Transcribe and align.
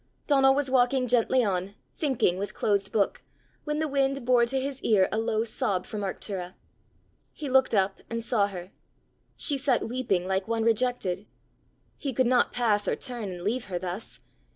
Donal 0.25 0.55
was 0.55 0.71
walking 0.71 1.05
gently 1.05 1.43
on, 1.43 1.75
thinking, 1.93 2.39
with 2.39 2.55
closed 2.55 2.91
book, 2.91 3.21
when 3.65 3.77
the 3.77 3.87
wind 3.87 4.25
bore 4.25 4.47
to 4.47 4.59
his 4.59 4.81
ear 4.81 5.07
a 5.11 5.19
low 5.19 5.43
sob 5.43 5.85
from 5.85 6.01
Arctura. 6.01 6.55
He 7.31 7.47
looked 7.51 7.75
up, 7.75 7.99
and 8.09 8.25
saw 8.25 8.47
her: 8.47 8.71
she 9.37 9.59
sat 9.59 9.87
weeping 9.87 10.25
like 10.25 10.47
one 10.47 10.63
rejected. 10.63 11.27
He 11.97 12.13
could 12.13 12.25
not 12.25 12.51
pass 12.51 12.87
or 12.87 12.95
turn 12.95 13.25
and 13.29 13.43
leave 13.43 13.65
her 13.65 13.77
thus! 13.77 14.21